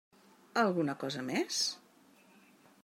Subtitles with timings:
[0.61, 1.61] Alguna cosa més?